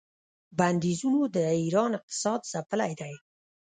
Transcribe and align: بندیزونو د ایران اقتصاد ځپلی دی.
بندیزونو 0.57 1.21
د 1.35 1.37
ایران 1.61 1.91
اقتصاد 1.99 2.39
ځپلی 2.51 2.93
دی. 3.01 3.13